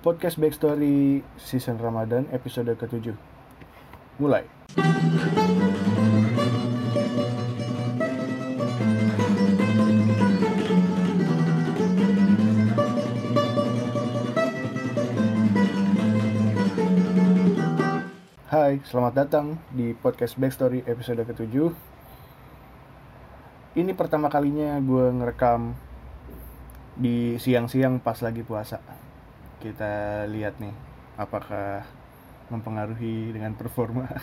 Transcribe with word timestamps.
Podcast 0.00 0.40
Backstory 0.40 1.20
Season 1.36 1.76
Ramadan 1.76 2.24
episode 2.32 2.72
ke-7 2.72 3.12
Mulai. 4.16 4.48
Hai, 18.48 18.80
selamat 18.80 19.12
datang 19.12 19.60
di 19.76 19.92
podcast 19.92 20.40
Backstory 20.40 20.80
episode 20.88 21.20
ke-7 21.28 21.76
Ini 23.76 23.92
pertama 23.92 24.32
kalinya 24.32 24.80
gue 24.80 25.12
ngerekam 25.12 25.76
di 26.96 27.36
siang-siang 27.36 28.00
pas 28.00 28.16
lagi 28.24 28.40
puasa 28.40 28.80
Kita 29.60 30.24
lihat 30.26 30.56
nih, 30.56 30.72
apakah 31.20 31.84
mempengaruhi 32.48 33.30
dengan 33.30 33.54
performa 33.54 34.10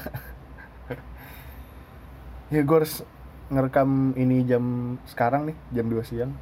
Ya 2.53 2.65
gue 2.65 2.75
harus 2.75 3.05
ngerekam 3.47 4.11
ini 4.19 4.43
jam 4.43 4.97
sekarang 5.07 5.53
nih, 5.53 5.57
jam 5.71 5.87
2 5.87 6.03
siang 6.03 6.33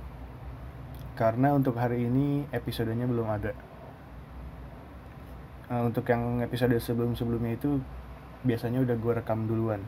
Karena 1.14 1.54
untuk 1.54 1.78
hari 1.78 2.10
ini 2.10 2.50
episodenya 2.50 3.06
belum 3.06 3.30
ada 3.30 3.54
Eh, 5.66 5.82
untuk 5.82 6.06
yang 6.06 6.46
episode 6.46 6.78
sebelum-sebelumnya 6.78 7.58
itu 7.58 7.82
biasanya 8.46 8.86
udah 8.86 8.96
gue 9.02 9.14
rekam 9.18 9.50
duluan. 9.50 9.82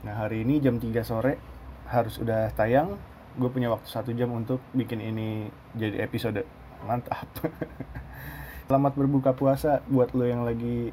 Nah 0.00 0.16
hari 0.16 0.48
ini 0.48 0.64
jam 0.64 0.80
3 0.80 1.04
sore 1.04 1.36
harus 1.92 2.16
udah 2.16 2.48
tayang. 2.56 2.96
Gue 3.36 3.52
punya 3.52 3.68
waktu 3.68 3.84
satu 3.84 4.16
jam 4.16 4.32
untuk 4.32 4.64
bikin 4.72 5.04
ini 5.04 5.52
jadi 5.76 6.08
episode. 6.08 6.40
Mantap. 6.86 7.26
Selamat 8.68 8.92
berbuka 8.94 9.32
puasa 9.34 9.80
buat 9.88 10.12
lo 10.14 10.28
yang 10.28 10.44
lagi 10.44 10.92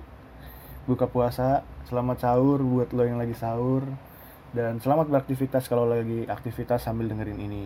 buka 0.89 1.05
puasa. 1.05 1.61
Selamat 1.86 2.25
sahur 2.25 2.64
buat 2.64 2.89
lo 2.95 3.03
yang 3.05 3.22
lagi 3.22 3.38
sahur. 3.38 3.86
Dan 4.55 4.80
selamat 4.80 5.11
beraktivitas 5.11 5.67
kalau 5.67 5.86
lagi 5.86 6.23
aktivitas 6.25 6.88
sambil 6.88 7.11
dengerin 7.11 7.38
ini 7.38 7.66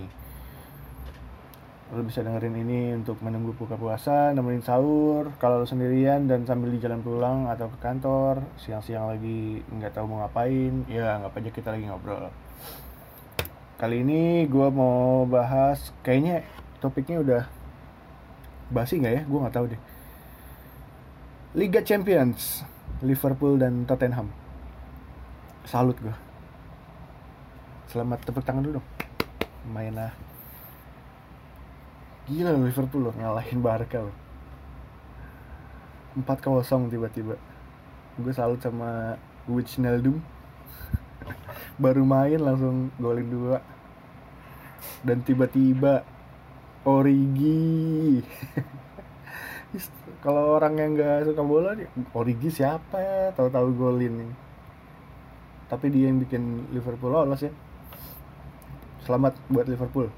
lo 1.89 2.05
bisa 2.05 2.21
dengerin 2.21 2.53
ini 2.53 2.93
untuk 3.01 3.17
menunggu 3.25 3.49
buka 3.57 3.73
puasa, 3.73 4.29
nemenin 4.29 4.61
sahur, 4.61 5.33
kalau 5.41 5.57
lo 5.57 5.65
sendirian 5.65 6.29
dan 6.29 6.45
sambil 6.45 6.69
di 6.69 6.77
jalan 6.77 7.01
pulang 7.01 7.49
atau 7.49 7.65
ke 7.65 7.81
kantor, 7.81 8.45
siang-siang 8.61 9.09
lagi 9.09 9.65
nggak 9.73 9.97
tahu 9.97 10.05
mau 10.05 10.21
ngapain, 10.21 10.85
ya 10.85 11.17
nggak 11.17 11.33
aja 11.33 11.49
kita 11.49 11.69
lagi 11.73 11.89
ngobrol. 11.89 12.29
Kali 13.81 14.05
ini 14.05 14.45
gue 14.45 14.67
mau 14.69 15.25
bahas, 15.25 15.89
kayaknya 16.05 16.45
topiknya 16.77 17.25
udah 17.25 17.43
basi 18.69 19.01
nggak 19.01 19.13
ya? 19.13 19.21
Gue 19.25 19.39
nggak 19.41 19.55
tahu 19.55 19.65
deh. 19.69 19.81
Liga 21.57 21.81
Champions, 21.81 22.61
Liverpool 23.01 23.57
dan 23.57 23.83
Tottenham. 23.89 24.29
Salut 25.65 25.97
gue. 25.97 26.13
Selamat 27.89 28.21
tepuk 28.21 28.45
tangan 28.45 28.61
dulu 28.61 28.77
dong. 28.77 28.87
Main 29.73 29.97
lah. 29.97 30.13
Gila 32.29 32.53
Liverpool 32.53 33.09
loh 33.09 33.15
ngalahin 33.17 33.57
Barca 33.57 34.05
loh 34.05 34.13
4-0 36.13 36.93
tiba-tiba 36.93 37.33
Gue 38.21 38.33
salut 38.37 38.61
sama 38.61 39.17
Wijnaldum 39.49 40.21
Baru 41.81 42.05
main 42.05 42.37
langsung 42.37 42.93
golin 43.01 43.25
dua 43.33 43.57
Dan 45.01 45.25
tiba-tiba 45.25 46.05
Origi. 46.87 48.23
Kalau 50.23 50.55
orang 50.59 50.75
yang 50.79 50.91
gak 50.99 51.31
suka 51.31 51.43
bola 51.45 51.71
nih 51.75 51.87
Origi 52.11 52.49
siapa 52.51 52.97
ya? 52.99 53.31
Tahu-tahu 53.31 53.71
golin 53.77 54.13
nih 54.19 54.31
Tapi 55.69 55.85
dia 55.93 56.09
yang 56.09 56.19
bikin 56.19 56.71
Liverpool 56.71 57.11
lolos 57.11 57.43
ya. 57.43 57.51
Selamat 59.03 59.35
buat 59.51 59.67
Liverpool. 59.67 60.09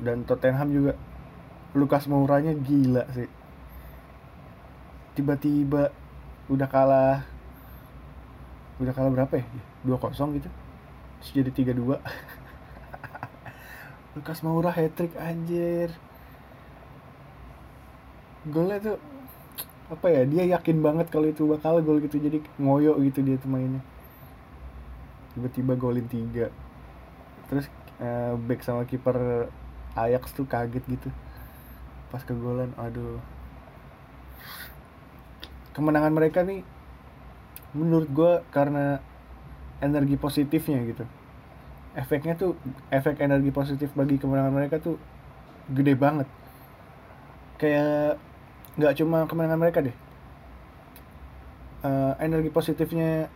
Dan 0.00 0.24
Tottenham 0.24 0.70
juga. 0.72 0.92
Lukas 1.76 2.08
Mouranya 2.08 2.56
gila 2.56 3.04
sih. 3.12 3.28
Tiba-tiba 5.12 5.92
udah 6.48 6.68
kalah. 6.70 7.28
Udah 8.80 8.92
kalah 8.96 9.12
berapa 9.12 9.34
ya? 9.36 9.44
2-0 9.84 10.38
gitu. 10.40 10.48
Terus 11.20 11.30
jadi 11.32 11.50
3-2 11.76 12.00
Lukas 14.16 14.40
Moura 14.40 14.72
hat-trick 14.72 15.12
anjir. 15.20 15.92
Golnya 18.48 18.80
tuh 18.80 18.96
apa 19.92 20.06
ya 20.08 20.24
dia 20.24 20.48
yakin 20.56 20.80
banget 20.82 21.12
kalau 21.12 21.28
itu 21.28 21.44
bakal 21.44 21.84
gol 21.84 22.00
gitu. 22.00 22.16
Jadi 22.16 22.40
ngoyo 22.56 22.96
gitu 23.04 23.20
dia 23.20 23.36
tuh 23.36 23.52
mainnya. 23.52 23.84
Tiba-tiba 25.36 25.76
golin 25.76 26.08
tiga. 26.08 26.48
Terus 27.52 27.68
uh, 28.00 28.40
back 28.40 28.64
sama 28.64 28.88
kiper 28.88 29.52
Ajax 29.92 30.32
tuh 30.32 30.48
kaget 30.48 30.80
gitu. 30.88 31.12
Pas 32.08 32.24
kegolan 32.24 32.72
aduh. 32.80 33.20
Kemenangan 35.76 36.16
mereka 36.16 36.40
nih 36.40 36.64
menurut 37.76 38.08
gue 38.08 38.32
karena 38.48 39.04
energi 39.84 40.16
positifnya 40.16 40.80
gitu 40.88 41.04
efeknya 41.96 42.36
tuh 42.36 42.52
efek 42.92 43.24
energi 43.24 43.48
positif 43.48 43.88
bagi 43.96 44.20
kemenangan 44.20 44.52
mereka 44.52 44.76
tuh 44.76 45.00
gede 45.72 45.96
banget. 45.96 46.28
Kayak 47.56 48.20
nggak 48.76 48.94
cuma 49.00 49.24
kemenangan 49.24 49.60
mereka 49.60 49.80
deh. 49.80 49.96
Uh, 51.80 52.12
energi 52.20 52.52
positifnya 52.52 53.32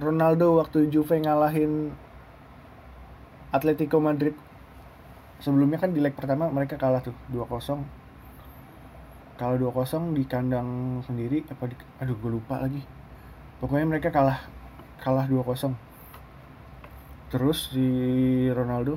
Ronaldo 0.00 0.56
waktu 0.56 0.88
Juve 0.88 1.20
ngalahin 1.20 1.92
Atletico 3.52 4.00
Madrid. 4.00 4.32
Sebelumnya 5.44 5.76
kan 5.76 5.92
di 5.92 6.00
leg 6.00 6.16
pertama 6.16 6.48
mereka 6.48 6.80
kalah 6.80 7.04
tuh 7.04 7.12
2-0 7.28 7.84
kalau 9.34 9.58
2-0 9.58 10.14
di 10.14 10.22
kandang 10.30 11.02
sendiri 11.02 11.42
apa 11.50 11.66
di, 11.66 11.74
aduh 11.98 12.14
gue 12.14 12.30
lupa 12.38 12.62
lagi. 12.62 12.78
Pokoknya 13.58 13.86
mereka 13.86 14.14
kalah 14.14 14.46
kalah 15.02 15.26
2-0 15.26 15.74
terus 17.34 17.74
si 17.74 17.82
Ronaldo 18.54 18.94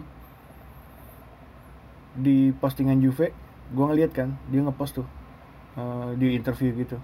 di 2.13 2.53
postingan 2.53 3.01
Juve 3.01 3.33
gue 3.73 3.81
ngeliat 3.81 4.13
kan 4.13 4.37
dia 4.53 4.61
ngepost 4.61 5.01
tuh 5.01 5.07
uh, 5.73 6.13
di 6.13 6.37
interview 6.37 6.69
gitu. 6.77 7.01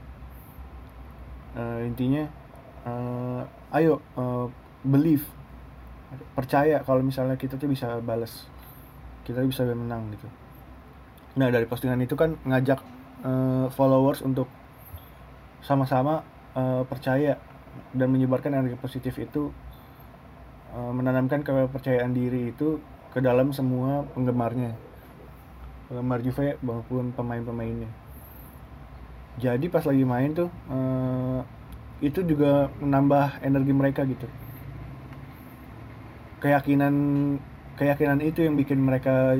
Uh, 1.58 1.90
intinya 1.90 2.30
uh, 2.86 3.42
ayo 3.74 3.98
uh, 4.14 4.46
believe 4.86 5.26
percaya 6.38 6.86
kalau 6.86 7.02
misalnya 7.02 7.34
kita 7.34 7.58
tuh 7.58 7.66
bisa 7.66 7.98
balas 7.98 8.46
kita 9.26 9.42
bisa 9.42 9.66
menang 9.66 10.14
gitu. 10.14 10.30
Nah 11.42 11.50
dari 11.50 11.66
postingan 11.66 11.98
itu 12.06 12.14
kan 12.14 12.38
ngajak 12.46 12.78
uh, 13.26 13.74
followers 13.74 14.22
untuk 14.22 14.46
sama-sama 15.66 16.22
uh, 16.54 16.86
percaya 16.86 17.42
dan 17.90 18.14
menyebarkan 18.14 18.54
energi 18.54 18.78
positif 18.78 19.18
itu 19.18 19.50
uh, 20.74 20.92
menanamkan 20.92 21.46
kepercayaan 21.46 22.12
diri 22.12 22.52
itu 22.52 22.82
ke 23.14 23.22
dalam 23.22 23.54
semua 23.54 24.10
penggemarnya. 24.18 24.74
Penggemar 25.88 26.20
Juve 26.26 26.58
maupun 26.66 27.14
pemain-pemainnya. 27.14 27.90
Jadi 29.38 29.66
pas 29.70 29.86
lagi 29.86 30.06
main 30.06 30.34
tuh 30.34 30.50
uh, 30.70 31.42
itu 32.02 32.22
juga 32.26 32.70
menambah 32.82 33.42
energi 33.46 33.74
mereka 33.74 34.02
gitu. 34.06 34.26
Keyakinan 36.42 36.94
keyakinan 37.74 38.22
itu 38.22 38.46
yang 38.46 38.54
bikin 38.54 38.78
mereka 38.82 39.38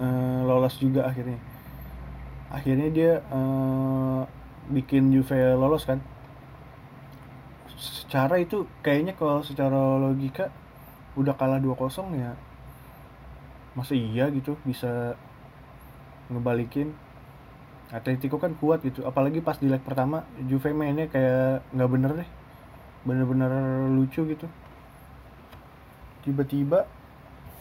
uh, 0.00 0.40
lolos 0.44 0.76
juga 0.80 1.08
akhirnya. 1.08 1.36
Akhirnya 2.54 2.88
dia 2.94 3.12
bikin 4.70 5.10
Juve 5.10 5.58
lolos 5.58 5.82
kan. 5.82 5.98
Secara 7.74 8.38
itu 8.38 8.70
kayaknya 8.80 9.18
kalau 9.18 9.42
secara 9.42 9.98
logika 9.98 10.54
udah 11.14 11.34
kalah 11.38 11.62
2-0 11.62 12.14
ya 12.18 12.34
masa 13.74 13.94
iya 13.98 14.30
gitu 14.30 14.54
bisa 14.62 15.18
ngebalikin? 16.30 16.94
Atletico 17.94 18.40
kan 18.42 18.56
kuat 18.58 18.82
gitu 18.82 19.06
apalagi 19.06 19.38
pas 19.38 19.54
di 19.60 19.70
leg 19.70 19.78
pertama 19.84 20.26
Juve 20.50 20.74
mainnya 20.74 21.06
kayak 21.06 21.62
nggak 21.70 21.90
bener 21.90 22.10
deh 22.18 22.30
bener-bener 23.04 23.52
lucu 23.92 24.24
gitu. 24.24 24.46
Tiba-tiba 26.24 26.88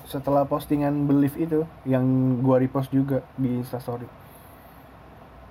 setelah 0.07 0.47
postingan 0.47 1.05
belief 1.05 1.35
itu 1.35 1.67
yang 1.83 2.39
gua 2.39 2.57
repost 2.57 2.89
juga 2.89 3.21
di 3.35 3.51
instastory 3.61 4.23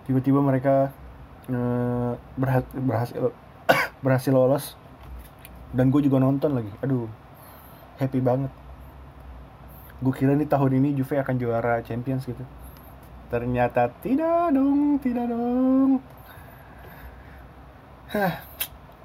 tiba-tiba 0.06 0.42
mereka 0.42 0.90
e, 1.46 1.58
berhasil 2.36 2.68
berhasil 2.74 3.18
berhasil 4.04 4.32
lolos 4.34 4.74
dan 5.72 5.88
gue 5.88 6.04
juga 6.04 6.20
nonton 6.20 6.52
lagi. 6.52 6.72
Aduh 6.84 7.08
happy 8.02 8.18
banget. 8.18 8.50
Gue 10.02 10.10
kira 10.10 10.34
nih 10.34 10.50
tahun 10.50 10.82
ini 10.82 10.98
Juve 10.98 11.22
akan 11.22 11.38
juara 11.38 11.78
Champions 11.86 12.26
gitu. 12.26 12.42
Ternyata 13.30 13.88
tidak 14.02 14.50
dong 14.50 14.98
tidak 14.98 15.30
dong. 15.30 16.02
Hah, 18.12 18.44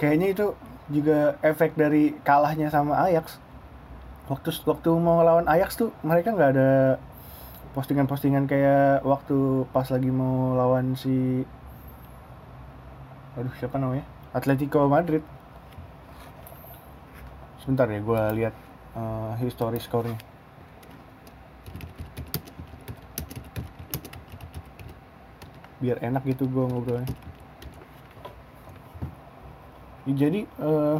kayaknya 0.01 0.33
itu 0.33 0.45
juga 0.89 1.37
efek 1.45 1.77
dari 1.77 2.17
kalahnya 2.25 2.73
sama 2.73 3.07
Ajax. 3.07 3.39
Waktu 4.27 4.51
waktu 4.67 4.89
mau 4.99 5.23
lawan 5.23 5.47
Ajax 5.47 5.79
tuh 5.79 5.95
mereka 6.03 6.35
nggak 6.35 6.51
ada 6.57 6.99
postingan-postingan 7.71 8.49
kayak 8.49 9.05
waktu 9.05 9.69
pas 9.69 9.85
lagi 9.93 10.09
mau 10.09 10.57
lawan 10.57 10.97
si 10.97 11.45
aduh 13.37 13.53
siapa 13.61 13.77
namanya? 13.77 14.03
Atletico 14.33 14.81
Madrid. 14.89 15.21
Sebentar 17.61 17.85
ya 17.87 18.01
gue 18.01 18.21
lihat 18.43 18.55
uh, 18.97 19.37
history 19.37 19.77
skornya 19.77 20.17
biar 25.77 26.01
enak 26.01 26.25
gitu 26.25 26.49
gue 26.49 26.65
ngobrolnya. 26.65 27.05
Ya, 30.09 30.13
jadi 30.25 30.49
uh, 30.57 30.97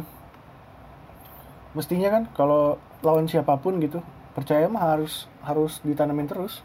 mestinya 1.74 2.14
kan 2.14 2.22
kalau 2.30 2.78
lawan 3.02 3.26
siapa 3.26 3.58
pun 3.58 3.82
gitu 3.82 3.98
percaya 4.38 4.70
mah 4.70 4.94
harus 4.94 5.26
harus 5.42 5.82
ditanamin 5.82 6.30
terus. 6.30 6.62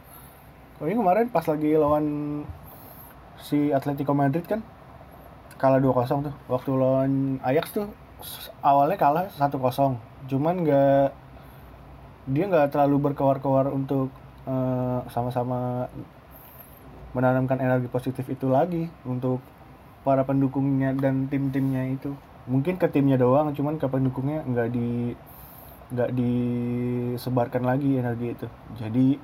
Kalau 0.78 0.88
ini 0.94 0.98
kemarin 1.02 1.34
pas 1.34 1.46
lagi 1.50 1.74
lawan 1.74 2.06
si 3.42 3.74
Atletico 3.74 4.14
Madrid 4.14 4.46
kan 4.46 4.62
kalah 5.58 5.82
2-0 5.82 6.30
tuh. 6.30 6.36
Waktu 6.46 6.70
lawan 6.78 7.42
Ajax 7.42 7.74
tuh 7.74 7.90
awalnya 8.62 8.98
kalah 9.00 9.26
1-0 9.36 9.58
cuman 10.32 10.56
nggak 10.64 11.23
dia 12.24 12.48
nggak 12.48 12.72
terlalu 12.72 13.12
berkewar-kewar 13.12 13.68
untuk 13.68 14.08
uh, 14.48 15.04
sama-sama 15.12 15.92
menanamkan 17.12 17.60
energi 17.60 17.92
positif 17.92 18.26
itu 18.32 18.48
lagi 18.50 18.88
untuk 19.04 19.44
para 20.08 20.24
pendukungnya 20.24 20.96
dan 20.96 21.28
tim-timnya 21.28 21.92
itu. 21.92 22.16
Mungkin 22.48 22.80
ke 22.80 22.88
timnya 22.92 23.20
doang 23.20 23.52
cuman 23.56 23.80
ke 23.80 23.88
pendukungnya 23.88 24.44
nggak 24.44 24.68
di 24.72 25.16
nggak 25.94 26.10
disebarkan 26.16 27.64
lagi 27.64 28.00
energi 28.00 28.28
itu. 28.36 28.48
Jadi 28.80 29.20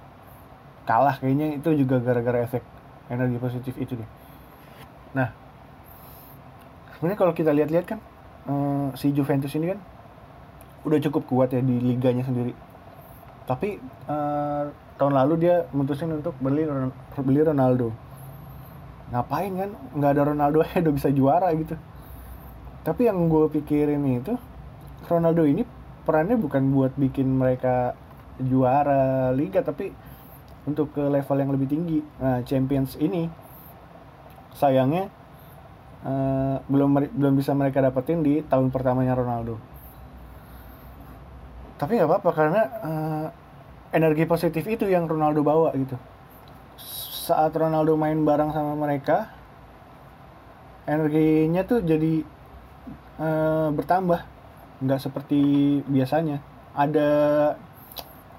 kalah 0.84 1.16
kayaknya 1.20 1.56
itu 1.56 1.72
juga 1.76 2.04
gara-gara 2.04 2.44
efek 2.44 2.64
energi 3.08 3.38
positif 3.40 3.74
itu 3.80 3.96
deh. 3.96 4.10
Nah 5.16 5.32
sebenarnya 6.96 7.20
kalau 7.20 7.32
kita 7.32 7.56
lihat-lihat 7.56 7.86
kan 7.88 8.00
eh, 8.48 8.88
si 9.00 9.16
Juventus 9.16 9.56
ini 9.56 9.72
kan 9.72 9.80
udah 10.84 11.00
cukup 11.00 11.24
kuat 11.28 11.50
ya 11.52 11.60
di 11.60 11.76
liganya 11.80 12.24
sendiri 12.24 12.69
tapi 13.50 13.82
eh, 13.82 14.64
tahun 15.02 15.14
lalu 15.18 15.34
dia 15.42 15.66
memutuskan 15.74 16.22
untuk 16.22 16.38
beli 16.38 16.70
beli 17.18 17.42
Ronaldo. 17.42 17.90
Ngapain 19.10 19.50
kan? 19.58 19.70
Nggak 19.98 20.12
ada 20.14 20.24
Ronaldo 20.30 20.62
ya 20.62 20.86
udah 20.86 20.94
bisa 20.94 21.10
juara 21.10 21.50
gitu. 21.58 21.74
Tapi 22.86 23.10
yang 23.10 23.26
gue 23.26 23.50
pikirin 23.50 24.06
itu 24.22 24.38
Ronaldo 25.10 25.50
ini 25.50 25.66
perannya 26.06 26.38
bukan 26.38 26.70
buat 26.70 26.94
bikin 26.94 27.26
mereka 27.26 27.98
juara 28.38 29.34
liga 29.34 29.66
tapi 29.66 29.92
untuk 30.70 30.94
ke 30.94 31.02
level 31.02 31.38
yang 31.42 31.50
lebih 31.50 31.68
tinggi. 31.74 32.00
Nah 32.22 32.46
Champions 32.46 33.02
ini 33.02 33.26
sayangnya 34.54 35.10
uh, 36.06 36.62
belum 36.70 37.18
belum 37.18 37.34
bisa 37.34 37.58
mereka 37.58 37.82
dapetin 37.82 38.22
di 38.22 38.46
tahun 38.46 38.70
pertamanya 38.70 39.18
Ronaldo. 39.18 39.58
Tapi 41.80 41.98
nggak 41.98 42.10
apa-apa 42.12 42.30
karena 42.36 42.62
uh, 42.84 43.28
energi 43.90 44.26
positif 44.30 44.64
itu 44.70 44.86
yang 44.86 45.10
Ronaldo 45.10 45.42
bawa 45.42 45.74
gitu. 45.74 45.98
Saat 47.30 47.54
Ronaldo 47.58 47.94
main 47.98 48.18
bareng 48.26 48.54
sama 48.54 48.74
mereka 48.74 49.30
energinya 50.90 51.62
tuh 51.66 51.82
jadi 51.86 52.26
uh, 53.22 53.70
bertambah. 53.74 54.22
Nggak 54.82 55.02
seperti 55.02 55.42
biasanya. 55.86 56.42
Ada 56.74 57.10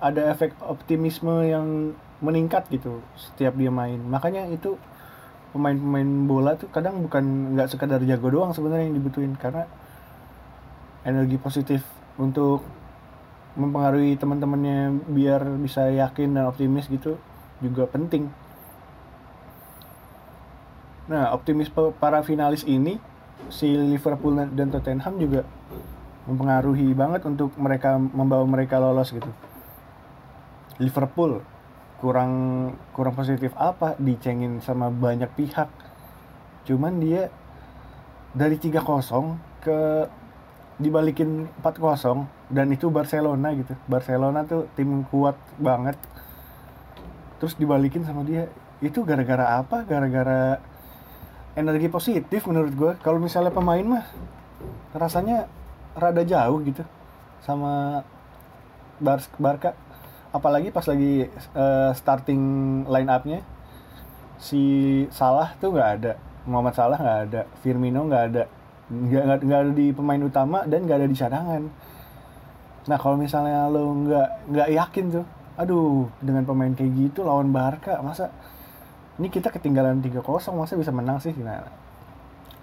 ada 0.01 0.23
efek 0.33 0.57
optimisme 0.65 1.45
yang 1.45 1.93
meningkat 2.25 2.67
gitu 2.73 3.03
setiap 3.19 3.55
dia 3.59 3.69
main. 3.69 4.01
Makanya 4.01 4.49
itu 4.49 4.79
pemain-pemain 5.51 6.11
bola 6.31 6.55
tuh 6.55 6.71
kadang 6.71 7.03
bukan 7.03 7.55
nggak 7.59 7.69
sekadar 7.75 8.01
jago 8.07 8.31
doang 8.31 8.55
sebenarnya 8.55 8.91
yang 8.91 8.97
dibutuhin. 8.97 9.35
Karena 9.35 9.67
energi 11.05 11.37
positif 11.37 11.83
untuk 12.17 12.80
mempengaruhi 13.59 14.15
teman-temannya 14.15 15.11
biar 15.11 15.43
bisa 15.59 15.91
yakin 15.91 16.39
dan 16.39 16.47
optimis 16.47 16.87
gitu 16.87 17.19
juga 17.59 17.87
penting. 17.91 18.31
Nah, 21.11 21.35
optimis 21.35 21.67
para 21.75 22.23
finalis 22.23 22.63
ini 22.63 23.03
si 23.51 23.67
Liverpool 23.75 24.39
dan 24.55 24.71
Tottenham 24.71 25.19
juga 25.19 25.43
mempengaruhi 26.31 26.95
banget 26.95 27.27
untuk 27.27 27.51
mereka 27.59 27.99
membawa 27.99 28.47
mereka 28.47 28.79
lolos 28.79 29.11
gitu. 29.11 29.27
Liverpool 30.79 31.43
kurang 31.99 32.33
kurang 32.97 33.13
positif 33.19 33.53
apa 33.59 33.99
dicengin 33.99 34.63
sama 34.63 34.89
banyak 34.89 35.29
pihak. 35.35 35.69
Cuman 36.65 37.03
dia 37.03 37.29
dari 38.31 38.55
3-0 38.55 38.87
ke 39.61 40.07
dibalikin 40.81 41.47
4-0 41.61 42.25
dan 42.49 42.67
itu 42.73 42.89
Barcelona 42.89 43.53
gitu. 43.53 43.77
Barcelona 43.85 44.49
tuh 44.49 44.67
tim 44.75 45.05
kuat 45.13 45.37
banget. 45.61 46.01
Terus 47.37 47.55
dibalikin 47.61 48.03
sama 48.03 48.25
dia. 48.25 48.49
Itu 48.81 49.05
gara-gara 49.05 49.61
apa? 49.61 49.85
Gara-gara 49.85 50.57
energi 51.59 51.91
positif 51.91 52.47
menurut 52.47 52.73
gue 52.73 52.93
kalau 53.03 53.19
misalnya 53.19 53.51
pemain 53.51 53.83
mah 53.83 54.05
rasanya 54.95 55.51
rada 55.99 56.23
jauh 56.23 56.63
gitu 56.63 56.87
sama 57.43 58.03
Bar 59.03 59.19
Barca 59.41 59.75
apalagi 60.31 60.71
pas 60.71 60.87
lagi 60.87 61.27
uh, 61.57 61.91
starting 61.97 62.43
line 62.87 63.11
upnya 63.11 63.41
si 64.39 64.63
Salah 65.11 65.59
tuh 65.59 65.75
nggak 65.75 65.91
ada 66.01 66.13
Muhammad 66.47 66.75
Salah 66.79 66.99
nggak 67.01 67.21
ada 67.27 67.41
Firmino 67.61 68.07
nggak 68.07 68.25
ada 68.31 68.43
nggak 68.91 69.47
nggak 69.47 69.61
ada 69.63 69.73
di 69.73 69.95
pemain 69.95 70.19
utama 70.19 70.67
dan 70.67 70.83
nggak 70.83 70.99
ada 70.99 71.09
di 71.09 71.17
cadangan. 71.17 71.63
Nah 72.91 72.99
kalau 72.99 73.15
misalnya 73.15 73.71
lo 73.71 73.95
nggak 73.95 74.29
nggak 74.51 74.69
yakin 74.75 75.05
tuh 75.15 75.27
aduh 75.55 76.11
dengan 76.19 76.43
pemain 76.43 76.73
kayak 76.75 76.91
gitu 76.99 77.23
lawan 77.23 77.55
Barca 77.55 78.03
masa 78.03 78.35
ini 79.21 79.29
kita 79.31 79.53
ketinggalan 79.53 80.03
3-0 80.03 80.27
masa 80.59 80.75
bisa 80.75 80.91
menang 80.91 81.23
sih? 81.23 81.31
Nah 81.39 81.71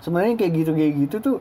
sebenarnya 0.03 0.36
kayak 0.36 0.51
gitu 0.51 0.72
kayak 0.75 0.93
gitu 1.07 1.15
tuh 1.24 1.38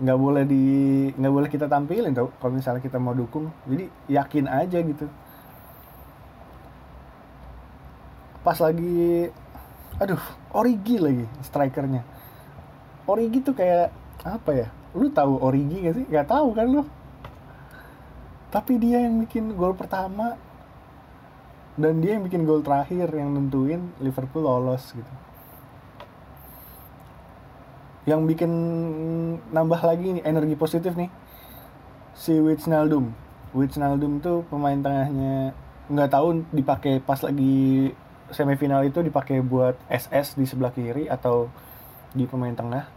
nggak 0.00 0.18
boleh 0.18 0.44
di 0.48 0.64
nggak 1.12 1.32
boleh 1.32 1.48
kita 1.52 1.68
tampilin 1.68 2.16
tau 2.16 2.32
kalau 2.40 2.56
misalnya 2.56 2.80
kita 2.80 2.96
mau 2.96 3.12
dukung. 3.12 3.52
Jadi 3.68 3.92
yakin 4.08 4.48
aja 4.48 4.78
gitu. 4.80 5.04
Pas 8.40 8.56
lagi 8.56 9.28
aduh 10.00 10.22
Origi 10.56 10.96
lagi 10.96 11.28
strikernya 11.44 12.11
Origi 13.06 13.42
tuh 13.42 13.54
kayak 13.56 13.90
apa 14.22 14.50
ya? 14.54 14.68
Lu 14.94 15.10
tahu 15.10 15.42
Origi 15.42 15.82
gak 15.82 15.94
sih? 15.98 16.04
Nggak 16.06 16.28
tahu 16.30 16.48
kan 16.54 16.66
lu? 16.70 16.82
Tapi 18.52 18.76
dia 18.78 19.02
yang 19.02 19.18
bikin 19.24 19.56
gol 19.58 19.74
pertama. 19.74 20.38
Dan 21.74 22.04
dia 22.04 22.14
yang 22.14 22.22
bikin 22.28 22.44
gol 22.44 22.60
terakhir 22.60 23.08
yang 23.10 23.32
nentuin 23.32 23.90
Liverpool 23.98 24.44
lolos 24.44 24.92
gitu. 24.92 25.12
Yang 28.04 28.20
bikin 28.34 28.52
nambah 29.50 29.80
lagi 29.80 30.20
nih 30.20 30.22
energi 30.22 30.54
positif 30.54 30.92
nih. 30.94 31.08
Si 32.12 32.36
Wijnaldum. 32.36 33.08
Wijnaldum 33.56 34.20
tuh 34.20 34.44
pemain 34.52 34.76
tengahnya 34.76 35.56
nggak 35.92 36.10
tahu 36.12 36.46
dipakai 36.54 37.02
pas 37.02 37.20
lagi 37.20 37.90
semifinal 38.32 38.80
itu 38.86 39.04
dipakai 39.04 39.44
buat 39.44 39.76
SS 39.92 40.40
di 40.40 40.48
sebelah 40.48 40.72
kiri 40.72 41.04
atau 41.08 41.52
di 42.12 42.24
pemain 42.28 42.52
tengah. 42.52 42.88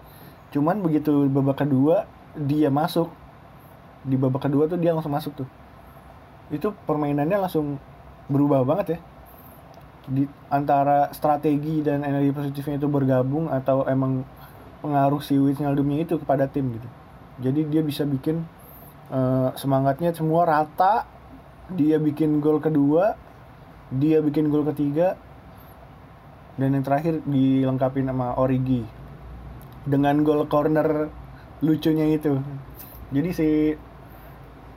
Cuman 0.51 0.79
begitu 0.79 1.27
babak 1.31 1.65
kedua 1.65 2.07
dia 2.35 2.71
masuk. 2.71 3.11
Di 4.05 4.15
babak 4.15 4.47
kedua 4.47 4.69
tuh 4.69 4.77
dia 4.79 4.93
langsung 4.93 5.13
masuk 5.13 5.33
tuh. 5.43 5.49
Itu 6.53 6.75
permainannya 6.85 7.37
langsung 7.41 7.81
berubah 8.29 8.63
banget 8.63 8.97
ya. 8.97 8.99
Di 10.05 10.23
antara 10.53 11.09
strategi 11.11 11.81
dan 11.81 12.05
energi 12.05 12.29
positifnya 12.29 12.77
itu 12.77 12.87
bergabung 12.91 13.49
atau 13.49 13.83
emang 13.89 14.21
pengaruh 14.85 15.19
si 15.19 15.33
Wijnaldumnya 15.33 16.05
itu 16.05 16.21
kepada 16.21 16.45
tim 16.45 16.69
gitu. 16.77 16.87
Jadi 17.41 17.67
dia 17.67 17.81
bisa 17.81 18.05
bikin 18.05 18.45
uh, 19.09 19.49
semangatnya 19.57 20.13
semua 20.13 20.45
rata. 20.45 21.09
Dia 21.73 21.97
bikin 21.97 22.37
gol 22.37 22.61
kedua 22.61 23.25
dia 23.93 24.17
bikin 24.23 24.49
gol 24.49 24.65
ketiga 24.73 25.13
dan 26.57 26.73
yang 26.73 26.81
terakhir 26.81 27.21
dilengkapi 27.27 28.01
sama 28.01 28.33
Origi 28.39 28.81
dengan 29.85 30.25
gol 30.25 30.49
corner 30.49 31.09
lucunya 31.61 32.17
itu. 32.17 32.41
Jadi 33.13 33.29
si 33.31 33.49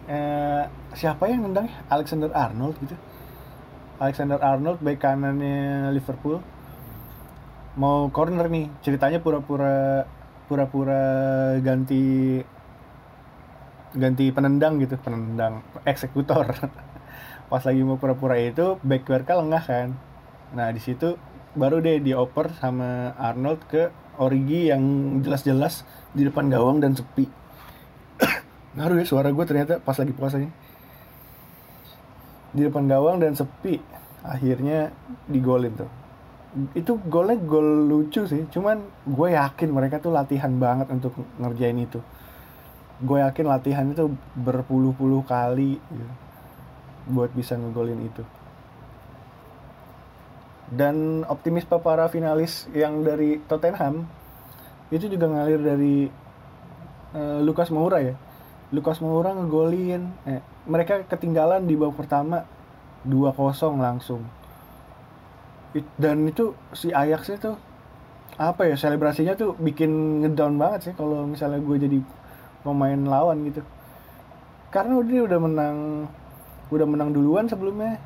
uh, 0.08 0.62
siapa 0.92 1.28
yang 1.28 1.48
nendang 1.48 1.68
Alexander 1.88 2.30
Arnold 2.32 2.76
gitu. 2.84 2.96
Alexander 3.98 4.38
Arnold 4.38 4.78
back 4.78 5.00
kanannya 5.02 5.90
Liverpool. 5.90 6.38
Mau 7.80 8.12
corner 8.12 8.46
nih 8.46 8.70
ceritanya 8.84 9.18
pura-pura 9.18 10.06
pura-pura 10.46 11.02
ganti 11.60 12.40
ganti 13.96 14.24
penendang 14.30 14.78
gitu 14.78 15.00
penendang 15.00 15.64
eksekutor. 15.88 16.46
Pas 17.50 17.62
lagi 17.64 17.80
mau 17.80 17.96
pura-pura 17.96 18.36
itu 18.36 18.76
back 18.84 19.08
lengah 19.08 19.64
kan. 19.64 19.88
Nah 20.52 20.68
di 20.70 20.80
situ 20.80 21.16
baru 21.56 21.80
deh 21.80 22.02
dioper 22.02 22.52
sama 22.60 23.16
Arnold 23.16 23.64
ke 23.70 23.88
Origi 24.18 24.68
yang 24.68 24.82
jelas-jelas 25.22 25.86
di 26.12 26.26
depan 26.26 26.50
gawang 26.50 26.82
dan 26.82 26.92
sepi. 26.92 27.24
Ngaruh 28.76 28.98
ya 29.00 29.06
suara 29.06 29.30
gue 29.30 29.44
ternyata 29.46 29.78
pas 29.78 29.96
lagi 29.96 30.12
puasanya 30.12 30.50
di 32.48 32.64
depan 32.64 32.88
gawang 32.88 33.20
dan 33.20 33.36
sepi 33.36 33.78
akhirnya 34.24 34.90
digolin 35.30 35.72
tuh. 35.78 35.90
Itu 36.74 36.98
golnya 37.06 37.36
gol 37.38 37.86
lucu 37.86 38.24
sih 38.24 38.48
cuman 38.50 38.82
gue 39.04 39.28
yakin 39.36 39.68
mereka 39.70 40.00
tuh 40.02 40.10
latihan 40.10 40.50
banget 40.56 40.90
untuk 40.90 41.14
ngerjain 41.38 41.78
itu. 41.78 42.00
Gue 42.98 43.22
yakin 43.22 43.46
latihan 43.46 43.86
itu 43.86 44.10
berpuluh-puluh 44.34 45.22
kali 45.22 45.78
gitu, 45.78 46.14
buat 47.14 47.30
bisa 47.30 47.54
ngegolin 47.54 48.02
itu 48.02 48.26
dan 50.68 51.24
optimis 51.24 51.64
para 51.64 52.12
finalis 52.12 52.68
yang 52.76 53.00
dari 53.00 53.40
Tottenham 53.48 54.04
itu 54.92 55.08
juga 55.08 55.28
ngalir 55.28 55.60
dari 55.60 56.08
uh, 57.16 57.40
Lucas 57.40 57.72
Moura 57.72 58.00
ya. 58.04 58.16
Lucas 58.68 59.00
Moura 59.00 59.32
ngegolin 59.32 60.12
eh, 60.28 60.44
mereka 60.68 61.00
ketinggalan 61.08 61.64
di 61.64 61.72
babak 61.72 62.04
pertama 62.04 62.44
2-0 63.08 63.32
langsung. 63.80 64.20
Dan 65.96 66.28
itu 66.28 66.52
si 66.76 66.92
Ajax 66.92 67.32
itu 67.32 67.52
apa 68.38 68.68
ya 68.68 68.76
selebrasinya 68.76 69.34
tuh 69.34 69.56
bikin 69.56 70.22
ngedown 70.24 70.60
banget 70.60 70.90
sih 70.90 70.94
kalau 70.94 71.24
misalnya 71.24 71.58
gue 71.64 71.76
jadi 71.80 71.98
pemain 72.60 73.00
lawan 73.08 73.48
gitu. 73.48 73.64
Karena 74.68 75.00
dia 75.00 75.24
udah 75.24 75.38
menang 75.40 75.76
udah 76.68 76.84
menang 76.84 77.16
duluan 77.16 77.48
sebelumnya 77.48 77.96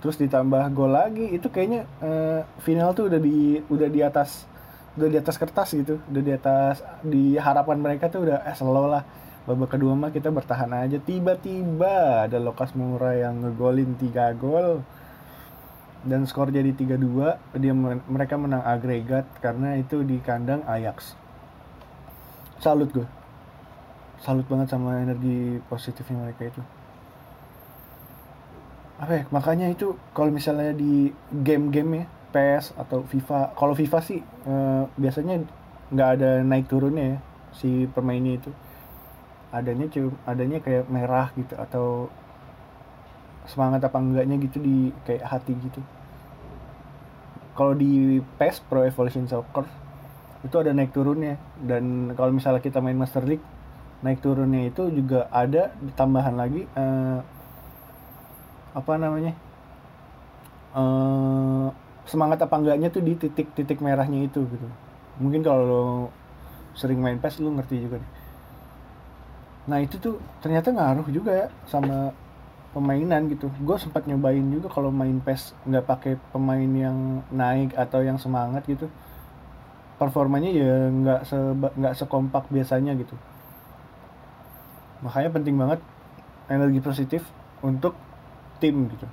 terus 0.00 0.16
ditambah 0.16 0.72
gol 0.72 0.92
lagi 0.96 1.28
itu 1.30 1.52
kayaknya 1.52 1.84
uh, 2.00 2.42
final 2.64 2.96
tuh 2.96 3.12
udah 3.12 3.20
di 3.20 3.60
udah 3.68 3.88
di 3.88 4.00
atas 4.00 4.48
udah 4.96 5.08
di 5.08 5.16
atas 5.20 5.36
kertas 5.36 5.68
gitu. 5.76 6.00
Udah 6.10 6.22
di 6.24 6.32
atas 6.34 6.76
di 7.04 7.36
harapan 7.36 7.78
mereka 7.78 8.08
tuh 8.10 8.26
udah 8.26 8.42
eh 8.44 8.56
slow 8.56 8.88
lah. 8.88 9.04
Babak 9.44 9.76
kedua 9.76 9.96
mah 9.96 10.12
kita 10.12 10.28
bertahan 10.32 10.72
aja. 10.72 10.98
Tiba-tiba 11.00 12.26
ada 12.28 12.36
Lucas 12.40 12.76
Moura 12.76 13.16
yang 13.16 13.40
ngegolin 13.44 13.96
tiga 13.96 14.32
gol 14.36 14.82
dan 16.00 16.24
skor 16.24 16.48
jadi 16.48 16.72
3-2 16.72 17.60
dia 17.60 17.76
mereka 18.08 18.40
menang 18.40 18.64
agregat 18.64 19.28
karena 19.44 19.76
itu 19.76 20.00
di 20.00 20.16
kandang 20.24 20.64
Ajax. 20.64 21.12
Salut 22.56 22.88
gue 22.88 23.20
salut 24.20 24.44
banget 24.44 24.68
sama 24.68 25.00
energi 25.00 25.64
positifnya 25.72 26.28
mereka 26.28 26.52
itu 26.52 26.62
apa 29.00 29.12
ya 29.16 29.24
makanya 29.32 29.72
itu 29.72 29.96
kalau 30.12 30.28
misalnya 30.28 30.76
di 30.76 31.08
game-game 31.32 32.04
ya 32.04 32.06
PES 32.30 32.76
atau 32.76 33.02
FIFA 33.08 33.56
kalau 33.56 33.72
FIFA 33.72 33.98
sih 34.04 34.20
eh, 34.22 34.82
biasanya 35.00 35.40
nggak 35.90 36.10
ada 36.20 36.30
naik 36.46 36.70
turunnya 36.70 37.16
ya 37.16 37.18
si 37.54 37.86
pemainnya 37.90 38.38
itu. 38.38 38.50
Adanya 39.50 39.90
cuma 39.90 40.14
adanya 40.26 40.62
kayak 40.62 40.86
merah 40.86 41.34
gitu 41.34 41.54
atau 41.58 42.06
semangat 43.50 43.82
apa 43.82 43.98
enggaknya 43.98 44.38
gitu 44.38 44.62
di 44.62 44.94
kayak 45.02 45.26
hati 45.26 45.58
gitu. 45.58 45.82
Kalau 47.58 47.74
di 47.74 48.22
PES 48.38 48.62
Pro 48.70 48.86
Evolution 48.86 49.26
Soccer 49.26 49.66
itu 50.46 50.54
ada 50.54 50.70
naik 50.70 50.94
turunnya. 50.94 51.36
Dan 51.58 52.14
kalau 52.14 52.30
misalnya 52.30 52.62
kita 52.62 52.78
main 52.78 52.94
Master 52.94 53.26
League 53.26 53.42
naik 54.00 54.22
turunnya 54.22 54.70
itu 54.70 54.88
juga 54.94 55.26
ada 55.28 55.74
tambahan 55.98 56.32
lagi 56.32 56.64
uh, 56.72 57.20
apa 58.70 58.92
namanya 58.96 59.34
uh, 60.74 61.68
semangat 62.06 62.42
apa 62.42 62.54
enggaknya 62.58 62.88
tuh 62.90 63.02
di 63.02 63.14
titik-titik 63.18 63.82
merahnya 63.82 64.26
itu 64.26 64.42
gitu. 64.46 64.68
Mungkin 65.20 65.44
kalau 65.44 65.62
lo 65.62 65.84
sering 66.74 67.02
main 67.02 67.18
PES 67.18 67.42
lu 67.42 67.50
ngerti 67.54 67.82
juga 67.82 67.98
nih 67.98 68.10
nah 69.68 69.78
itu 69.78 70.00
tuh 70.00 70.16
ternyata 70.40 70.72
ngaruh 70.72 71.06
juga 71.12 71.30
ya 71.30 71.48
sama 71.68 72.10
pemainan 72.70 73.26
gitu. 73.30 73.50
Gue 73.62 73.76
sempat 73.78 74.06
nyobain 74.06 74.42
juga 74.50 74.70
kalau 74.70 74.90
main 74.94 75.18
PES 75.22 75.54
nggak 75.66 75.84
pakai 75.86 76.12
pemain 76.30 76.70
yang 76.70 77.22
naik 77.30 77.74
atau 77.74 78.00
yang 78.02 78.16
semangat 78.16 78.62
gitu. 78.66 78.86
Performanya 79.98 80.50
ya 80.50 80.88
nggak 80.90 81.20
se 81.26 81.36
nggak 81.76 81.94
sekompak 81.98 82.46
biasanya 82.48 82.94
gitu. 82.96 83.14
Makanya 85.04 85.30
penting 85.34 85.56
banget 85.58 85.80
energi 86.48 86.80
positif 86.80 87.22
untuk 87.60 87.94
tim 88.60 88.86
gitu. 88.92 89.08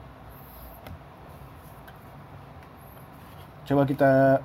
Coba 3.68 3.84
kita 3.88 4.39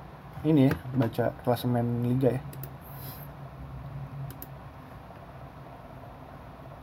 ini 0.47 0.67
ya 0.67 0.73
baca 0.95 1.25
klasemen 1.43 2.03
liga 2.07 2.31
ya. 2.31 2.43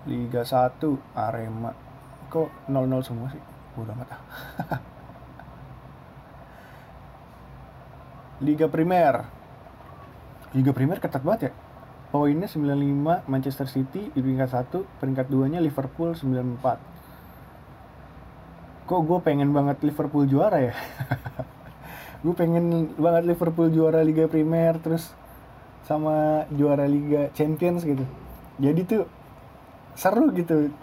Liga 0.08 0.40
1 0.44 0.80
Arema. 1.12 1.72
Kok 2.32 2.72
0-0 2.72 3.04
semua 3.04 3.28
sih? 3.28 3.42
Udah 3.76 3.92
amat 3.92 4.08
ah. 4.16 4.20
Liga 8.46 8.72
Primer. 8.72 9.28
Liga 10.56 10.72
Primer 10.72 10.96
ketat 10.96 11.20
banget 11.20 11.52
ya. 11.52 11.54
Poinnya 12.08 12.48
95 12.48 13.28
Manchester 13.28 13.68
City 13.68 14.08
di 14.10 14.18
peringkat 14.24 14.50
1 14.72 14.98
peringkat 14.98 15.26
2 15.28 15.52
nya 15.52 15.60
Liverpool 15.60 16.16
94 16.16 17.00
kok 18.90 19.06
gue 19.06 19.18
pengen 19.23 19.54
banget 19.54 19.78
Liverpool 19.87 20.26
juara 20.26 20.59
ya? 20.59 20.75
Gue 22.26 22.35
pengen 22.35 22.90
banget 22.99 23.23
Liverpool 23.30 23.70
juara 23.70 24.02
Liga 24.02 24.26
Primer 24.26 24.76
terus 24.82 25.14
sama 25.87 26.44
juara 26.50 26.90
Liga 26.90 27.30
Champions 27.32 27.87
gitu. 27.87 28.02
Jadi 28.59 28.80
tuh 28.82 29.02
seru 29.94 30.35
gitu. 30.35 30.75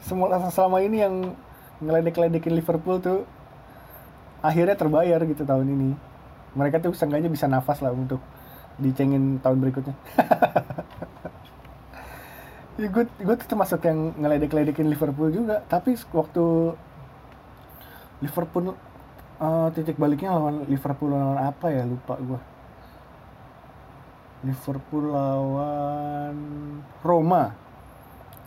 Semua 0.00 0.40
selama 0.48 0.80
ini 0.80 1.04
yang 1.04 1.36
ngeledek-ledekin 1.84 2.56
Liverpool 2.56 2.96
tuh 2.98 3.28
akhirnya 4.40 4.74
terbayar 4.74 5.20
gitu 5.28 5.44
tahun 5.44 5.68
ini. 5.68 5.90
Mereka 6.56 6.80
tuh 6.80 6.96
seenggaknya 6.96 7.28
bisa 7.28 7.44
nafas 7.44 7.84
lah 7.84 7.92
untuk 7.92 8.24
dicengin 8.80 9.36
tahun 9.44 9.60
berikutnya. 9.60 9.94
Ya 12.80 12.88
gue 12.88 13.04
gue 13.04 13.34
tuh 13.36 13.44
termasuk 13.44 13.84
yang 13.84 14.16
ngeledek-ledekin 14.16 14.88
Liverpool 14.88 15.28
juga. 15.28 15.60
Tapi 15.68 16.00
waktu 16.16 16.72
Liverpool 18.20 18.76
uh, 19.40 19.68
titik 19.72 19.96
baliknya 19.96 20.36
lawan 20.36 20.68
Liverpool 20.68 21.10
lawan 21.12 21.40
apa 21.40 21.72
ya? 21.72 21.88
Lupa 21.88 22.20
gue 22.20 22.40
Liverpool 24.44 25.12
lawan 25.12 26.36
Roma. 27.04 27.52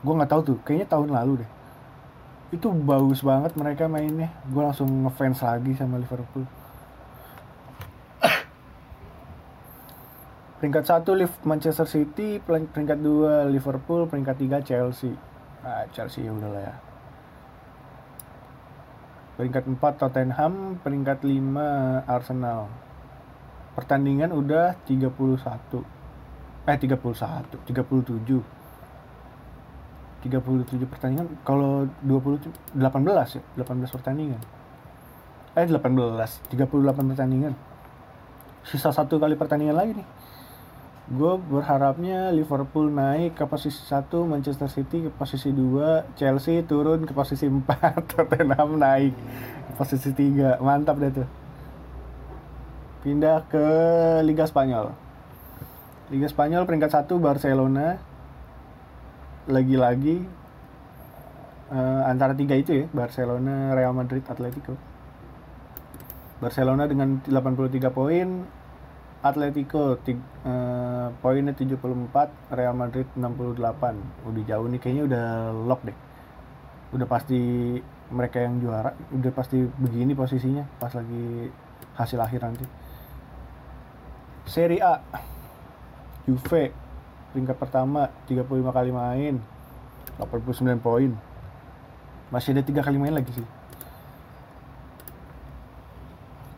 Gue 0.01 0.13
nggak 0.13 0.32
tahu 0.32 0.42
tuh 0.42 0.58
kayaknya 0.65 0.88
tahun 0.89 1.10
lalu 1.13 1.34
deh. 1.46 1.51
Itu 2.53 2.70
bagus 2.74 3.25
banget 3.25 3.53
mereka 3.58 3.89
mainnya. 3.89 4.30
Gue 4.50 4.62
langsung 4.62 4.89
ngefans 5.06 5.42
lagi 5.42 5.74
sama 5.77 5.98
Liverpool. 6.01 6.46
Peringkat 10.62 10.86
satu 10.86 11.18
Manchester 11.46 11.86
City. 11.89 12.42
Peringkat 12.42 12.98
dua 13.01 13.46
Liverpool. 13.50 14.06
Peringkat 14.10 14.38
tiga 14.38 14.62
Chelsea. 14.62 15.13
Nah 15.65 15.86
Chelsea 15.94 16.25
ya 16.25 16.34
udahlah 16.34 16.62
ya 16.62 16.92
peringkat 19.35 19.63
4 19.65 19.99
Tottenham, 19.99 20.77
peringkat 20.81 21.25
5 21.25 22.05
Arsenal. 22.05 22.69
Pertandingan 23.73 24.29
udah 24.31 24.77
31. 24.85 25.09
Eh 26.63 26.77
31, 26.77 27.59
37. 27.65 28.43
37 30.23 30.87
pertandingan 30.87 31.27
kalau 31.43 31.83
20 31.99 32.47
18 32.79 32.79
ya 32.79 33.41
18 33.59 33.91
pertandingan 33.91 34.39
eh 35.59 35.67
18 35.67 35.83
38 35.83 37.11
pertandingan 37.11 37.53
sisa 38.63 38.95
satu 38.95 39.19
kali 39.19 39.35
pertandingan 39.35 39.75
lagi 39.75 39.99
nih 39.99 40.07
gue 41.03 41.33
berharapnya 41.51 42.31
Liverpool 42.31 42.88
naik 42.88 43.36
ke 43.36 43.43
posisi 43.43 43.83
1 43.83 44.07
Manchester 44.24 44.72
City 44.72 45.03
ke 45.03 45.10
posisi 45.12 45.51
2 45.51 46.15
Chelsea 46.15 46.63
turun 46.63 47.03
ke 47.03 47.12
posisi 47.12 47.51
4 47.51 47.60
Tottenham 48.15 48.79
naik 48.79 49.12
ke 49.67 49.72
posisi 49.75 50.15
3 50.15 50.63
mantap 50.63 50.95
deh 51.03 51.12
tuh. 51.12 51.27
Pindah 53.03 53.43
ke 53.51 53.67
Liga 54.24 54.48
Spanyol. 54.48 54.95
Liga 56.07 56.31
Spanyol 56.31 56.63
peringkat 56.63 56.95
1 56.95 57.19
Barcelona. 57.19 58.00
Lagi-lagi 59.43 60.24
uh, 61.67 62.07
antara 62.07 62.31
tiga 62.31 62.55
itu 62.55 62.72
ya 62.72 62.86
Barcelona 62.95 63.75
Real 63.75 63.91
Madrid 63.91 64.24
Atletico. 64.24 64.79
Barcelona 66.39 66.88
dengan 66.88 67.19
83 67.27 67.91
poin 67.91 68.62
Atletico 69.24 69.96
uh, 69.96 71.08
poinnya 71.24 71.56
74 71.56 71.80
Real 72.51 72.75
Madrid 72.75 73.08
68 73.15 73.56
udah 74.27 74.44
jauh 74.44 74.68
nih 74.68 74.80
kayaknya 74.84 75.03
udah 75.08 75.25
lock 75.63 75.82
deh. 75.88 75.96
Udah 76.92 77.08
pasti 77.08 77.39
mereka 78.12 78.44
yang 78.44 78.60
juara 78.60 78.92
udah 79.15 79.32
pasti 79.32 79.63
begini 79.63 80.12
posisinya 80.12 80.68
pas 80.75 80.92
lagi 80.92 81.48
hasil 81.96 82.20
akhir 82.20 82.44
nanti. 82.44 82.68
Serie 84.44 84.84
A 84.84 85.00
Juve 86.27 86.75
peringkat 87.32 87.56
pertama 87.56 88.12
35 88.27 88.44
kali 88.75 88.92
main 88.92 89.39
89 90.20 90.84
poin. 90.84 91.15
Masih 92.27 92.51
ada 92.51 92.62
tiga 92.68 92.84
kali 92.84 93.00
main 93.00 93.15
lagi 93.15 93.32
sih. 93.32 93.48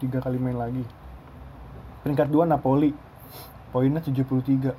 Tiga 0.01 0.17
kali 0.17 0.41
main 0.41 0.57
lagi 0.57 1.04
peringkat 2.05 2.29
dua 2.29 2.45
Napoli. 2.45 2.93
Poinnya 3.73 3.97
73 3.97 4.77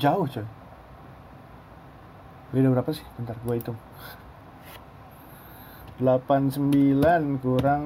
jauh 0.00 0.24
coy. 0.24 0.46
Beda 2.56 2.72
berapa 2.72 2.88
sih? 2.88 3.04
Bentar 3.20 3.36
gue 3.44 3.54
hitung. 3.60 3.76
89 6.00 7.38
kurang 7.38 7.84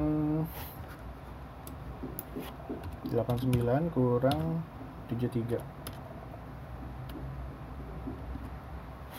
89 3.11 3.93
kurang 3.93 4.62
73 5.12 5.61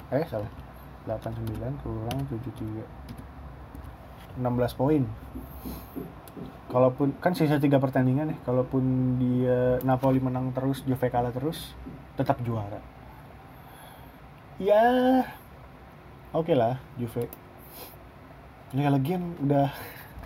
eh 0.10 0.26
salah. 0.26 0.50
89 1.06 1.86
kurang 1.86 2.18
73 2.32 2.82
16 4.40 4.80
poin 4.80 5.04
kalaupun 6.70 7.18
kan 7.18 7.34
sisa 7.34 7.58
tiga 7.58 7.82
pertandingan 7.82 8.34
nih 8.36 8.40
kalaupun 8.46 8.84
dia 9.18 9.82
Napoli 9.82 10.22
menang 10.22 10.54
terus 10.54 10.86
Juve 10.86 11.10
kalah 11.10 11.34
terus 11.34 11.74
tetap 12.14 12.38
juara. 12.46 12.78
Ya 14.60 14.84
oke 16.36 16.52
okay 16.52 16.56
lah 16.56 16.78
Juve. 17.00 17.26
Liga 18.76 18.94
Legion 18.94 19.34
udah 19.42 19.74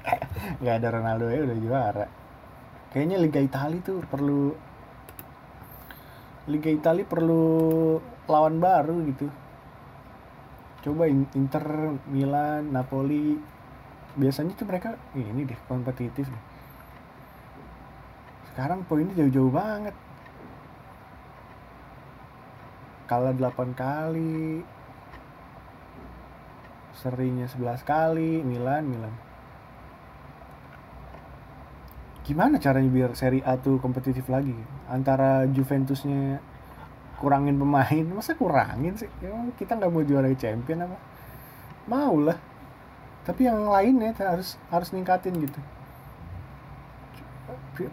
nggak 0.59 0.75
ada 0.83 0.87
Ronaldo 0.91 1.31
ya 1.31 1.39
udah 1.47 1.57
juara. 1.61 2.05
Kayaknya 2.91 3.17
Liga 3.23 3.39
Italia 3.39 3.79
tuh 3.79 4.03
perlu 4.03 4.51
Liga 6.51 6.67
Italia 6.67 7.07
perlu 7.07 7.43
lawan 8.27 8.59
baru 8.59 8.99
gitu. 9.07 9.31
Coba 10.83 11.07
Inter 11.07 11.95
Milan 12.11 12.75
Napoli 12.75 13.52
biasanya 14.13 14.53
tuh 14.53 14.69
mereka 14.69 14.95
ini 15.17 15.45
deh 15.45 15.59
kompetitif 15.65 16.29
deh. 16.29 16.43
Sekarang 18.53 18.85
poinnya 18.85 19.17
jauh-jauh 19.17 19.49
banget. 19.49 19.95
Kalah 23.09 23.33
8 23.33 23.73
kali 23.73 24.61
serinya 26.93 27.49
11 27.49 27.81
kali 27.83 28.45
Milan 28.45 28.85
Milan. 28.85 29.13
Gimana 32.23 32.55
caranya 32.55 32.87
biar 32.87 33.11
seri 33.19 33.43
A 33.43 33.59
tuh 33.59 33.81
kompetitif 33.83 34.31
lagi? 34.31 34.55
Antara 34.87 35.43
Juventusnya 35.49 36.39
kurangin 37.19 37.59
pemain 37.59 38.05
masa 38.15 38.37
kurangin 38.39 38.95
sih? 38.95 39.11
Emang 39.19 39.51
kita 39.59 39.75
nggak 39.75 39.91
mau 39.91 40.05
juara 40.07 40.31
champion 40.37 40.87
apa? 40.87 40.97
Mau 41.91 42.23
lah 42.23 42.52
tapi 43.23 43.47
yang 43.47 43.67
lainnya 43.67 44.11
harus 44.19 44.59
harus 44.67 44.89
ningkatin 44.91 45.35
gitu. 45.39 45.59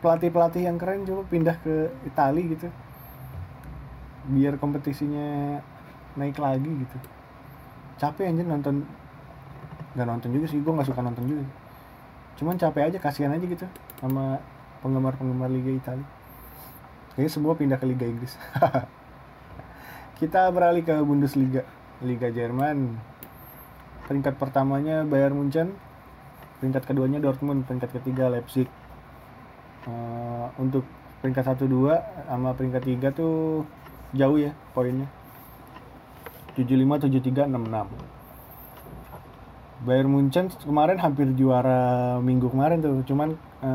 Pelatih 0.02 0.28
pelatih 0.28 0.62
yang 0.66 0.76
keren 0.76 1.06
coba 1.06 1.22
pindah 1.30 1.56
ke 1.62 1.88
Italia 2.04 2.44
gitu. 2.50 2.68
Biar 4.28 4.58
kompetisinya 4.60 5.58
naik 6.19 6.36
lagi 6.36 6.69
gitu. 6.69 6.97
Capek 7.97 8.34
aja 8.34 8.43
nonton 8.45 8.84
nggak 9.90 10.06
nonton 10.06 10.30
juga 10.30 10.47
sih 10.47 10.62
gue 10.62 10.73
nggak 10.73 10.88
suka 10.90 11.00
nonton 11.00 11.25
juga. 11.25 11.45
Cuman 12.36 12.58
capek 12.58 12.90
aja 12.93 12.99
kasihan 12.99 13.32
aja 13.32 13.47
gitu 13.47 13.66
sama 14.02 14.43
penggemar-penggemar 14.82 15.52
Liga 15.52 15.73
Italia 15.73 16.08
kayaknya 17.14 17.36
semua 17.36 17.52
pindah 17.52 17.76
ke 17.76 17.84
Liga 17.84 18.06
Inggris. 18.08 18.32
Kita 20.21 20.49
beralih 20.49 20.80
ke 20.80 20.97
Bundesliga 21.04 21.69
Liga 22.00 22.32
Jerman 22.32 22.97
peringkat 24.10 24.42
pertamanya 24.42 25.06
Bayern 25.06 25.38
Munchen 25.38 25.78
peringkat 26.58 26.82
keduanya 26.82 27.23
Dortmund 27.23 27.62
peringkat 27.62 27.94
ketiga 27.94 28.26
Leipzig 28.26 28.66
uh, 29.86 30.50
untuk 30.58 30.82
peringkat 31.23 31.46
1 31.46 31.62
2 31.70 32.26
sama 32.26 32.50
peringkat 32.58 32.82
3 32.90 33.14
tuh 33.14 33.62
jauh 34.10 34.34
ya 34.34 34.50
poinnya 34.75 35.06
75 36.58 37.06
73 37.06 37.46
66 37.46 38.20
Bayern 39.80 40.10
Munchen 40.12 40.50
kemarin 40.60 40.99
hampir 41.00 41.25
juara 41.32 42.20
minggu 42.20 42.52
kemarin 42.52 42.84
tuh, 42.84 43.00
cuman 43.08 43.32
e, 43.64 43.70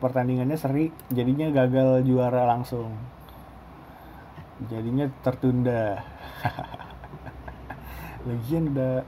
pertandingannya 0.00 0.56
seri, 0.56 0.88
jadinya 1.12 1.52
gagal 1.52 2.00
juara 2.08 2.48
langsung. 2.48 2.96
Jadinya 4.72 5.04
tertunda. 5.20 6.00
Lagian 8.24 8.72
udah 8.72 9.04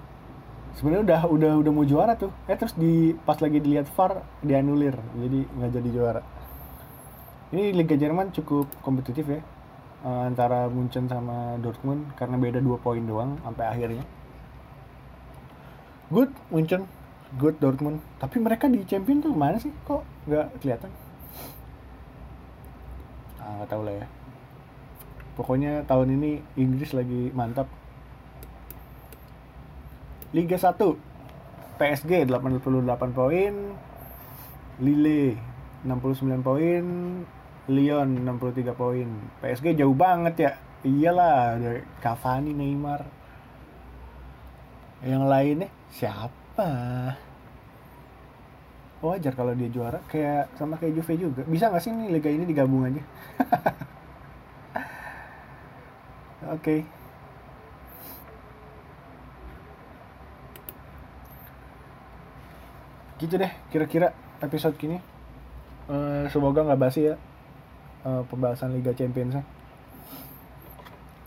sebenarnya 0.76 1.02
udah 1.04 1.20
udah 1.28 1.52
udah 1.60 1.72
mau 1.72 1.84
juara 1.84 2.16
tuh. 2.16 2.32
Eh 2.48 2.56
terus 2.56 2.72
di 2.76 3.12
pas 3.26 3.36
lagi 3.38 3.58
dilihat 3.60 3.88
VAR 3.92 4.24
dianulir, 4.40 4.96
jadi 5.18 5.40
nggak 5.46 5.70
jadi 5.76 5.88
juara. 5.92 6.22
Ini 7.52 7.76
Liga 7.76 7.96
Jerman 8.00 8.32
cukup 8.32 8.64
kompetitif 8.80 9.28
ya 9.28 9.44
e, 10.00 10.08
antara 10.08 10.72
Munchen 10.72 11.04
sama 11.04 11.60
Dortmund 11.60 12.16
karena 12.16 12.40
beda 12.40 12.64
dua 12.64 12.80
poin 12.80 13.04
doang 13.04 13.36
sampai 13.44 13.64
akhirnya. 13.68 14.04
Good 16.08 16.32
Munchen. 16.48 16.88
Good 17.36 17.60
Dortmund. 17.60 18.00
Tapi 18.20 18.36
mereka 18.40 18.68
di 18.68 18.84
champion 18.84 19.20
tuh 19.20 19.32
mana 19.36 19.60
sih? 19.60 19.72
Kok 19.84 20.28
nggak 20.28 20.46
kelihatan? 20.64 20.90
Ah 23.40 23.60
nggak 23.60 23.68
tahu 23.68 23.82
lah 23.84 23.94
ya. 24.00 24.06
Pokoknya 25.32 25.72
tahun 25.88 26.08
ini 26.20 26.30
Inggris 26.60 26.92
lagi 26.92 27.32
mantap 27.32 27.68
Liga 30.32 30.56
1 30.56 30.80
PSG 31.76 32.24
88 32.24 33.12
poin. 33.12 33.54
Lille 34.80 35.36
69 35.84 36.40
poin. 36.40 36.84
Lyon 37.68 38.08
63 38.24 38.72
poin. 38.72 39.08
PSG 39.44 39.76
jauh 39.76 39.92
banget 39.92 40.34
ya. 40.40 40.52
Iyalah 40.82 41.60
dari 41.60 41.84
Cavani 42.00 42.56
Neymar. 42.56 43.04
Yang 45.04 45.24
lainnya 45.28 45.68
siapa? 45.92 46.70
Wajar 49.04 49.36
kalau 49.36 49.52
dia 49.52 49.68
juara. 49.68 50.00
Kayak 50.08 50.48
sama 50.56 50.80
kayak 50.80 50.96
Juve 50.96 51.14
juga. 51.20 51.42
Bisa 51.44 51.68
nggak 51.68 51.82
sih 51.84 51.92
nih 51.92 52.08
liga 52.08 52.30
ini 52.32 52.48
digabung 52.48 52.88
aja? 52.88 53.02
Oke. 56.56 56.56
okay. 56.56 57.01
Gitu 63.22 63.38
deh 63.38 63.52
kira-kira 63.70 64.10
episode 64.42 64.74
kini. 64.74 64.98
Uh, 65.86 66.26
semoga 66.30 66.66
nggak 66.66 66.78
basi 66.78 67.10
ya 67.10 67.14
uh, 68.06 68.22
pembahasan 68.26 68.74
Liga 68.74 68.94
Champions 68.94 69.42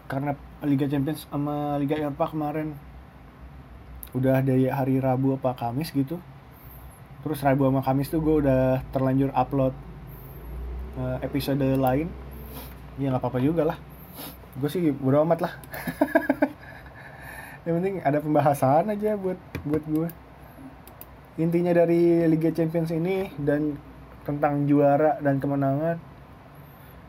karena 0.05 0.37
Liga 0.61 0.85
Champions 0.85 1.25
sama 1.25 1.81
Liga 1.81 1.97
Eropa 1.97 2.29
kemarin 2.29 2.77
udah 4.15 4.39
dari 4.45 4.69
hari 4.69 5.01
Rabu 5.01 5.35
apa 5.35 5.57
Kamis 5.57 5.91
gitu. 5.91 6.21
Terus 7.25 7.41
Rabu 7.41 7.67
sama 7.67 7.81
Kamis 7.81 8.13
tuh 8.13 8.21
gue 8.21 8.45
udah 8.45 8.85
terlanjur 8.93 9.33
upload 9.33 9.73
uh, 11.01 11.17
episode 11.25 11.59
lain. 11.59 12.07
Ya 13.01 13.11
nggak 13.11 13.21
apa-apa 13.21 13.41
juga 13.41 13.65
lah. 13.65 13.77
Gue 14.55 14.69
sih 14.69 14.93
bodo 14.93 15.25
amat 15.25 15.39
lah. 15.41 15.53
Yang 17.65 17.75
penting 17.81 17.95
ada 18.05 18.21
pembahasan 18.21 18.93
aja 18.93 19.17
buat 19.17 19.41
buat 19.65 19.83
gue 19.89 20.07
intinya 21.35 21.75
dari 21.75 22.23
Liga 22.31 22.51
Champions 22.55 22.91
ini 22.95 23.27
dan 23.35 23.75
tentang 24.23 24.65
juara 24.65 25.19
dan 25.19 25.37
kemenangan 25.37 25.99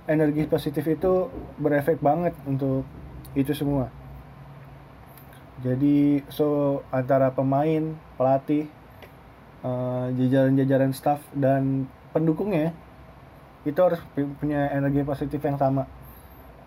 energi 0.06 0.46
positif 0.46 0.86
itu 0.86 1.30
berefek 1.58 1.98
banget 2.02 2.34
untuk 2.46 2.86
itu 3.38 3.52
semua. 3.54 3.90
Jadi 5.62 6.20
so 6.28 6.80
antara 6.92 7.32
pemain 7.32 7.96
pelatih 8.20 8.68
uh, 9.64 10.12
jajaran-jajaran 10.12 10.92
staff 10.92 11.22
dan 11.32 11.88
pendukungnya 12.12 12.76
itu 13.66 13.78
harus 13.82 13.98
punya 14.14 14.70
energi 14.70 15.02
positif 15.02 15.42
yang 15.42 15.58
sama 15.58 15.88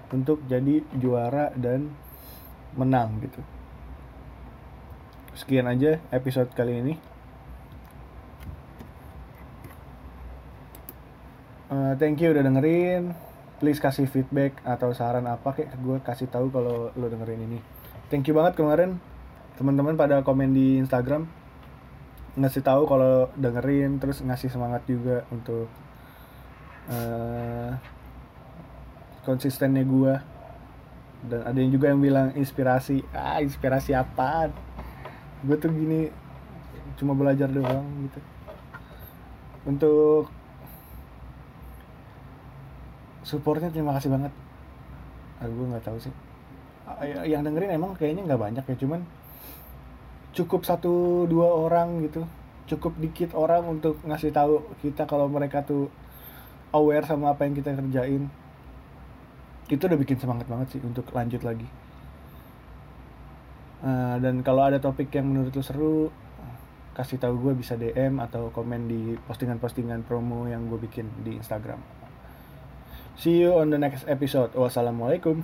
untuk 0.10 0.41
jadi 0.50 0.84
juara 0.98 1.54
dan 1.54 1.93
menang 2.76 3.22
gitu. 3.24 3.39
Sekian 5.38 5.69
aja 5.69 6.02
episode 6.12 6.52
kali 6.52 6.82
ini 6.82 6.93
Uh, 11.69 11.93
thank 12.01 12.17
you 12.17 12.34
udah 12.34 12.41
dengerin. 12.41 13.13
Please 13.62 13.77
kasih 13.77 14.10
feedback 14.10 14.58
atau 14.65 14.89
saran 14.89 15.29
apa 15.29 15.53
kayak 15.53 15.77
gue 15.77 16.01
kasih 16.01 16.25
tahu 16.25 16.49
kalau 16.49 16.89
lo 16.97 17.05
dengerin 17.05 17.45
ini. 17.45 17.62
Thank 18.10 18.25
you 18.25 18.34
banget 18.34 18.58
kemarin. 18.58 18.97
Teman-teman 19.53 19.93
pada 19.93 20.25
komen 20.25 20.49
di 20.49 20.82
Instagram. 20.82 21.29
Ngasih 22.34 22.65
tahu 22.65 22.89
kalau 22.89 23.29
dengerin 23.38 24.01
terus 24.01 24.17
ngasih 24.25 24.49
semangat 24.49 24.82
juga 24.89 25.29
untuk 25.29 25.69
uh, 26.89 27.77
konsistennya 29.21 29.86
gue 29.86 30.13
dan 31.29 31.45
ada 31.45 31.58
yang 31.62 31.69
juga 31.69 31.93
yang 31.93 32.01
bilang 32.01 32.34
inspirasi. 32.34 33.05
Ah 33.13 33.45
inspirasi 33.45 33.93
apa 33.93 34.49
gue 35.45 35.58
tuh 35.62 35.69
gini 35.69 36.10
cuma 36.97 37.13
belajar 37.13 37.45
doang 37.45 37.86
gitu. 38.10 38.19
Untuk 39.69 40.38
supportnya 43.29 43.69
terima 43.69 43.93
kasih 43.93 44.09
banget. 44.09 44.33
Ah, 45.37 45.45
gue 45.45 45.65
nggak 45.69 45.85
tahu 45.85 45.97
sih. 46.01 46.13
Yang 47.29 47.41
dengerin 47.45 47.77
emang 47.77 47.93
kayaknya 47.93 48.25
nggak 48.25 48.41
banyak 48.41 48.65
ya 48.65 48.75
cuman 48.81 49.05
cukup 50.33 50.65
satu 50.65 51.25
dua 51.29 51.53
orang 51.53 52.01
gitu. 52.09 52.25
Cukup 52.65 52.97
dikit 52.97 53.37
orang 53.37 53.69
untuk 53.69 54.01
ngasih 54.01 54.33
tahu 54.33 54.65
kita 54.81 55.05
kalau 55.05 55.29
mereka 55.29 55.61
tuh 55.61 55.93
aware 56.73 57.05
sama 57.05 57.37
apa 57.37 57.45
yang 57.45 57.53
kita 57.53 57.77
kerjain. 57.77 58.25
Itu 59.69 59.85
udah 59.85 59.99
bikin 60.01 60.17
semangat 60.17 60.49
banget 60.49 60.73
sih 60.73 60.81
untuk 60.81 61.05
lanjut 61.13 61.45
lagi. 61.45 61.69
Uh, 63.79 64.19
dan 64.19 64.43
kalau 64.43 64.67
ada 64.67 64.81
topik 64.81 65.07
yang 65.13 65.29
menurut 65.29 65.55
lo 65.55 65.63
seru 65.63 65.95
kasih 66.99 67.15
tahu 67.15 67.39
gue 67.39 67.53
bisa 67.55 67.79
DM 67.79 68.19
atau 68.19 68.51
komen 68.51 68.91
di 68.91 69.15
postingan-postingan 69.23 70.03
promo 70.03 70.51
yang 70.51 70.67
gue 70.67 70.75
bikin 70.83 71.07
di 71.23 71.39
Instagram. 71.39 71.98
See 73.19 73.36
you 73.36 73.51
on 73.60 73.67
the 73.67 73.75
next 73.75 74.08
episode. 74.08 74.55
Wassalamualaikum. 74.55 75.43